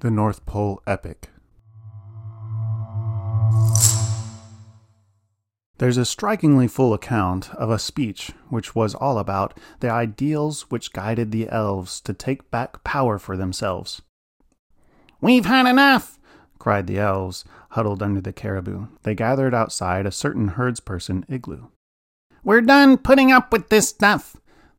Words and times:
The 0.00 0.12
North 0.12 0.46
Pole 0.46 0.80
Epic. 0.86 1.28
There's 5.78 5.96
a 5.96 6.04
strikingly 6.04 6.68
full 6.68 6.94
account 6.94 7.52
of 7.54 7.68
a 7.68 7.80
speech 7.80 8.30
which 8.48 8.76
was 8.76 8.94
all 8.94 9.18
about 9.18 9.58
the 9.80 9.90
ideals 9.90 10.70
which 10.70 10.92
guided 10.92 11.32
the 11.32 11.48
elves 11.48 12.00
to 12.02 12.12
take 12.12 12.48
back 12.52 12.84
power 12.84 13.18
for 13.18 13.36
themselves. 13.36 14.00
We've 15.20 15.46
had 15.46 15.66
enough, 15.68 16.20
cried 16.60 16.86
the 16.86 17.00
elves, 17.00 17.44
huddled 17.70 18.00
under 18.00 18.20
the 18.20 18.32
caribou. 18.32 18.86
They 19.02 19.16
gathered 19.16 19.52
outside 19.52 20.06
a 20.06 20.12
certain 20.12 20.50
herdsperson 20.50 21.24
igloo. 21.28 21.70
We're 22.44 22.60
done 22.60 22.98
putting 22.98 23.32
up 23.32 23.52
with 23.52 23.68
this 23.68 23.88
stuff, 23.88 24.36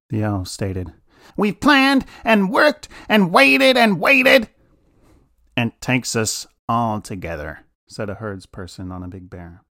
the 0.10 0.24
elves 0.24 0.50
stated. 0.50 0.94
We've 1.36 1.60
planned 1.60 2.06
and 2.24 2.50
worked 2.50 2.88
and 3.10 3.34
waited 3.34 3.76
and 3.76 4.00
waited 4.00 4.48
and 5.60 5.74
takes 5.82 6.16
us 6.16 6.48
all 6.70 7.02
together, 7.02 7.66
said 7.86 8.10
a 8.10 8.16
herdsperson 8.16 8.94
on 8.94 9.04
a 9.04 9.10
big 9.10 9.30
bear. 9.30 9.62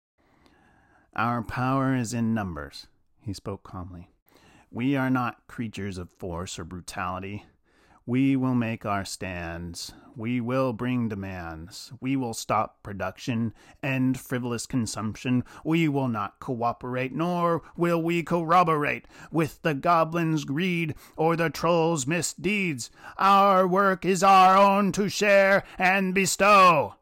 Our 1.17 1.43
power 1.43 1.97
is 1.97 2.12
in 2.12 2.35
numbers, 2.35 2.89
he 3.23 3.33
spoke 3.33 3.62
calmly. 3.62 4.11
We 4.71 4.97
are 4.97 5.09
not 5.09 5.47
creatures 5.47 5.97
of 5.97 6.11
force 6.11 6.59
or 6.59 6.65
brutality. 6.65 7.47
We 8.09 8.37
will 8.37 8.55
make 8.55 8.87
our 8.87 9.05
stands. 9.05 9.93
We 10.17 10.41
will 10.41 10.73
bring 10.73 11.11
demands. 11.11 11.93
We 12.01 12.17
will 12.17 12.33
stop 12.33 12.83
production, 12.83 13.53
end 13.83 14.19
frivolous 14.19 14.65
consumption. 14.65 15.45
We 15.62 15.89
will 15.89 16.09
not 16.09 16.41
cooperate, 16.41 17.12
nor 17.12 17.61
will 17.77 18.03
we 18.03 18.23
corroborate 18.23 19.05
with 19.31 19.61
the 19.61 19.75
goblin's 19.75 20.47
greed 20.47 20.95
or 21.19 21.37
the 21.37 21.51
troll's 21.51 22.07
misdeeds. 22.07 22.91
Our 23.19 23.69
work 23.69 24.07
is 24.07 24.23
our 24.23 24.56
own 24.56 24.91
to 24.93 25.11
share 25.11 25.65
and 25.77 26.15
bestow. 26.15 26.95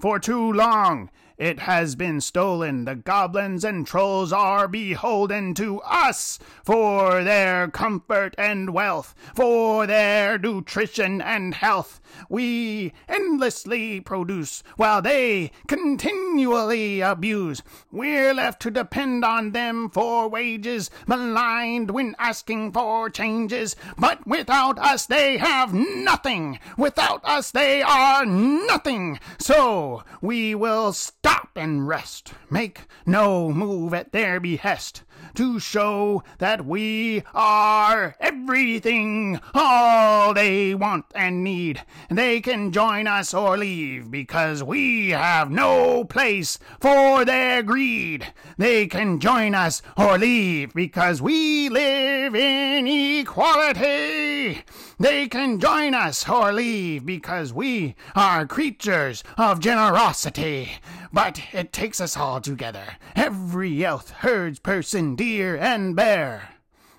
For 0.00 0.18
too 0.18 0.52
long 0.52 1.10
it 1.40 1.60
has 1.60 1.94
been 1.94 2.20
stolen. 2.20 2.84
The 2.84 2.94
goblins 2.94 3.64
and 3.64 3.86
trolls 3.86 4.30
are 4.30 4.68
beholden 4.68 5.54
to 5.54 5.80
us 5.80 6.38
for 6.62 7.24
their 7.24 7.66
comfort 7.68 8.34
and 8.36 8.74
wealth, 8.74 9.14
for 9.34 9.86
their 9.86 10.38
nutrition 10.38 11.22
and 11.22 11.54
health. 11.54 11.98
We 12.28 12.92
endlessly 13.08 14.00
produce 14.00 14.62
while 14.76 15.00
they 15.00 15.52
continually 15.66 17.00
abuse. 17.00 17.62
We're 17.90 18.34
left 18.34 18.60
to 18.62 18.70
depend 18.70 19.24
on 19.24 19.52
them 19.52 19.88
for 19.88 20.28
wages, 20.28 20.90
maligned 21.06 21.90
when 21.90 22.16
asking 22.18 22.72
for 22.72 23.08
changes. 23.08 23.76
But 23.96 24.26
without 24.26 24.78
us, 24.78 25.06
they 25.06 25.38
have 25.38 25.72
nothing. 25.72 26.58
Without 26.76 27.24
us, 27.24 27.50
they 27.50 27.80
are 27.80 28.26
nothing. 28.26 29.18
So 29.38 30.02
we 30.20 30.54
will 30.54 30.92
stop 30.92 31.29
stop 31.30 31.50
and 31.54 31.86
rest, 31.86 32.32
make 32.50 32.80
no 33.06 33.52
move 33.52 33.94
at 33.94 34.10
their 34.10 34.40
behest, 34.40 35.04
to 35.34 35.60
show 35.60 36.24
that 36.38 36.66
we 36.66 37.22
are 37.32 38.16
everything, 38.18 39.38
all 39.54 40.34
they 40.34 40.74
want 40.74 41.04
and 41.14 41.44
need. 41.44 41.80
They 42.10 42.40
can 42.40 42.72
join 42.72 43.06
us 43.06 43.32
or 43.32 43.56
leave, 43.56 44.10
because 44.10 44.64
we 44.64 45.10
have 45.10 45.52
no 45.52 46.04
place 46.04 46.58
for 46.80 47.24
their 47.24 47.62
greed. 47.62 48.32
They 48.58 48.88
can 48.88 49.20
join 49.20 49.54
us 49.54 49.82
or 49.96 50.18
leave, 50.18 50.74
because 50.74 51.22
we 51.22 51.68
live 51.68 52.34
in 52.34 52.88
equality. 52.88 54.64
They 55.00 55.28
can 55.28 55.58
join 55.58 55.94
us 55.94 56.28
or 56.28 56.52
leave, 56.52 57.06
because 57.06 57.54
we 57.54 57.94
are 58.14 58.44
creatures 58.44 59.24
of 59.38 59.58
generosity. 59.58 60.72
But 61.10 61.40
it 61.54 61.72
takes 61.72 62.02
us 62.02 62.18
all 62.18 62.42
together, 62.42 62.84
every 63.16 63.82
elf, 63.82 64.10
herds, 64.10 64.58
person, 64.58 65.16
deer, 65.16 65.56
and 65.56 65.96
bear. 65.96 66.50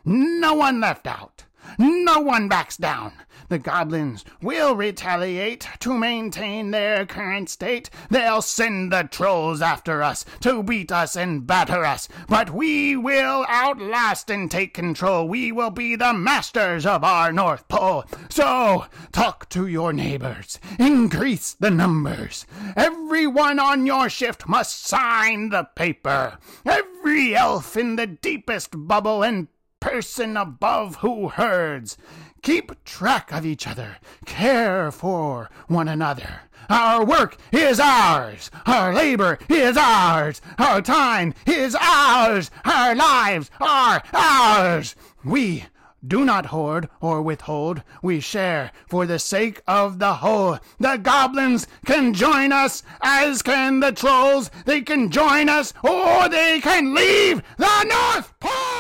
No 0.04 0.56
one 0.56 0.82
left 0.82 1.06
out. 1.06 1.44
No 1.78 2.20
one 2.20 2.48
backs 2.48 2.78
down. 2.78 3.14
The 3.50 3.60
goblins 3.60 4.24
will 4.42 4.76
retaliate 4.76 5.68
to 5.80 5.98
maintain 5.98 6.72
their 6.72 7.06
current 7.06 7.50
state. 7.50 7.90
They'll 8.10 8.42
send 8.42 8.94
the 8.94 9.10
trolls 9.12 9.62
after 9.62 10.02
us 10.02 10.24
to 10.40 10.64
beat 10.64 10.92
us 10.92 11.18
and 11.18 11.46
batter 11.46 11.84
us. 11.84 12.08
But 12.30 12.52
we 12.52 12.96
will 12.96 13.46
outlast 13.50 14.30
and 14.30 14.50
take 14.50 14.74
control. 14.74 15.28
We 15.28 15.52
will 15.52 15.70
be 15.70 15.98
the 15.98 16.14
masters 16.14 16.86
of 16.86 17.04
our 17.04 17.34
North 17.34 17.68
Pole. 17.68 18.06
So 18.30 18.86
talk 19.12 19.50
to 19.50 19.68
your 19.68 19.92
neighbors. 19.92 20.58
Increase 20.80 21.54
the 21.54 21.72
numbers. 21.72 22.46
Everyone 22.78 23.60
on 23.60 23.86
your 23.86 24.10
shift 24.10 24.48
must 24.48 24.86
sign 24.86 25.50
the 25.50 25.66
paper. 25.76 26.38
Every 26.66 27.36
elf 27.36 27.76
in 27.76 27.98
the 27.98 28.08
deepest 28.08 28.70
bubble 28.74 29.24
and 29.24 29.50
person 29.82 30.38
above 30.38 30.98
who 30.98 31.28
herds. 31.28 31.98
Keep 32.42 32.86
track 32.86 33.34
of 33.34 33.46
each 33.46 33.68
other. 33.68 33.98
Care 34.26 34.92
for 34.92 35.50
one 35.68 35.90
another. 35.90 36.44
Our 36.70 37.04
work 37.04 37.38
is 37.52 37.80
ours. 37.80 38.50
Our 38.66 38.94
labor 38.94 39.38
is 39.50 39.76
ours. 39.76 40.42
Our 40.58 40.82
time 40.82 41.34
is 41.46 41.76
ours. 41.76 42.50
Our 42.64 42.96
lives 42.96 43.52
are 43.60 44.02
ours. 44.14 44.96
We 45.26 45.66
do 46.08 46.26
not 46.26 46.48
hoard 46.48 46.90
or 47.00 47.22
withhold. 47.22 47.84
We 48.02 48.20
share 48.22 48.72
for 48.88 49.06
the 49.06 49.20
sake 49.20 49.62
of 49.68 50.00
the 50.00 50.16
whole. 50.16 50.58
The 50.80 50.98
goblins 50.98 51.68
can 51.86 52.14
join 52.14 52.52
us, 52.52 52.84
as 53.02 53.42
can 53.42 53.82
the 53.82 53.92
trolls. 53.92 54.50
They 54.66 54.82
can 54.82 55.12
join 55.12 55.50
us, 55.50 55.74
or 55.84 56.30
they 56.30 56.60
can 56.62 56.96
leave 56.96 57.44
the 57.58 57.84
North 57.84 58.34
Pole. 58.40 58.71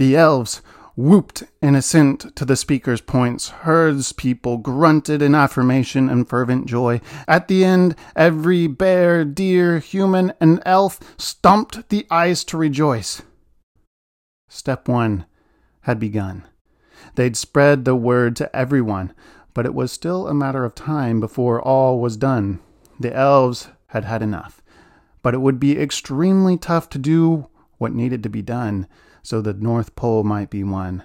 The 0.00 0.16
elves 0.16 0.62
whooped 0.96 1.44
in 1.60 1.74
assent 1.74 2.34
to 2.34 2.46
the 2.46 2.56
speaker's 2.56 3.02
points. 3.02 3.50
Herds 3.50 4.14
people 4.14 4.56
grunted 4.56 5.20
in 5.20 5.34
affirmation 5.34 6.08
and 6.08 6.26
fervent 6.26 6.64
joy. 6.64 7.02
At 7.28 7.48
the 7.48 7.66
end, 7.66 7.96
every 8.16 8.66
bear, 8.66 9.26
deer, 9.26 9.78
human, 9.78 10.32
and 10.40 10.62
elf 10.64 11.00
stomped 11.18 11.90
the 11.90 12.06
ice 12.10 12.44
to 12.44 12.56
rejoice. 12.56 13.20
Step 14.48 14.88
one 14.88 15.26
had 15.82 16.00
begun. 16.00 16.48
They'd 17.16 17.36
spread 17.36 17.84
the 17.84 17.94
word 17.94 18.36
to 18.36 18.56
everyone, 18.56 19.12
but 19.52 19.66
it 19.66 19.74
was 19.74 19.92
still 19.92 20.28
a 20.28 20.32
matter 20.32 20.64
of 20.64 20.74
time 20.74 21.20
before 21.20 21.60
all 21.60 22.00
was 22.00 22.16
done. 22.16 22.60
The 22.98 23.14
elves 23.14 23.68
had 23.88 24.06
had 24.06 24.22
enough, 24.22 24.62
but 25.20 25.34
it 25.34 25.42
would 25.42 25.60
be 25.60 25.78
extremely 25.78 26.56
tough 26.56 26.88
to 26.88 26.98
do 26.98 27.48
what 27.76 27.92
needed 27.92 28.22
to 28.22 28.30
be 28.30 28.40
done 28.40 28.86
so 29.22 29.40
the 29.40 29.54
North 29.54 29.94
Pole 29.96 30.24
might 30.24 30.50
be 30.50 30.64
won. 30.64 31.04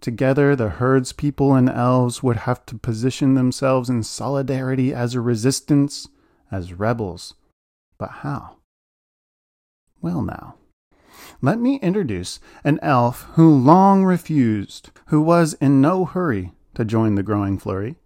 Together, 0.00 0.56
the 0.56 0.68
herds 0.68 1.12
people 1.12 1.54
and 1.54 1.68
elves 1.68 2.22
would 2.22 2.38
have 2.38 2.66
to 2.66 2.76
position 2.76 3.34
themselves 3.34 3.88
in 3.88 4.02
solidarity 4.02 4.92
as 4.92 5.14
a 5.14 5.20
resistance, 5.20 6.08
as 6.50 6.72
rebels. 6.72 7.34
But 7.98 8.10
how? 8.10 8.56
Well, 10.00 10.22
now, 10.22 10.56
let 11.40 11.60
me 11.60 11.76
introduce 11.76 12.40
an 12.64 12.80
elf 12.82 13.28
who 13.34 13.54
long 13.54 14.04
refused, 14.04 14.90
who 15.06 15.20
was 15.20 15.54
in 15.54 15.80
no 15.80 16.04
hurry 16.04 16.52
to 16.74 16.84
join 16.84 17.14
the 17.14 17.22
growing 17.22 17.58
flurry. 17.58 17.96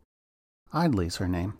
Idly's 0.74 1.16
her 1.16 1.28
name. 1.28 1.54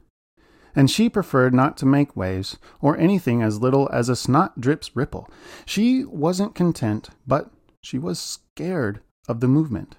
And 0.75 0.91
she 0.91 1.09
preferred 1.09 1.55
not 1.55 1.78
to 1.78 1.87
make 1.87 2.15
waves, 2.15 2.59
or 2.83 2.99
anything 2.99 3.43
as 3.43 3.63
little 3.63 3.89
as 3.91 4.11
a 4.11 4.17
snot 4.17 4.61
drip's 4.61 4.95
ripple. 4.95 5.31
She 5.65 6.05
wasn't 6.05 6.55
content, 6.55 7.09
but 7.27 7.51
she 7.86 7.98
was 7.98 8.19
scared 8.19 9.00
of 9.28 9.38
the 9.38 9.47
movement. 9.47 9.94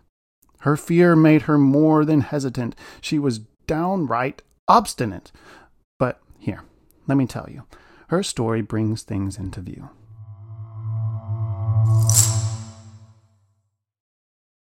Her 0.59 0.75
fear 0.75 1.15
made 1.15 1.43
her 1.43 1.57
more 1.57 2.03
than 2.03 2.19
hesitant. 2.19 2.75
She 2.99 3.17
was 3.17 3.39
downright 3.65 4.41
obstinate. 4.67 5.31
But 5.97 6.19
here, 6.37 6.63
let 7.07 7.15
me 7.15 7.25
tell 7.25 7.47
you, 7.49 7.63
her 8.09 8.23
story 8.23 8.61
brings 8.61 9.03
things 9.03 9.37
into 9.37 9.61
view. 9.61 9.89